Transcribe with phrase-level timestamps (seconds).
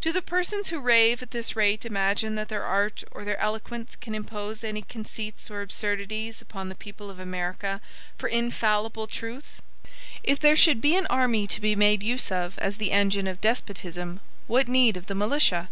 [0.00, 3.94] Do the persons who rave at this rate imagine that their art or their eloquence
[3.94, 7.80] can impose any conceits or absurdities upon the people of America
[8.18, 9.62] for infallible truths?
[10.24, 13.40] If there should be an army to be made use of as the engine of
[13.40, 15.68] despotism, what need of the militia?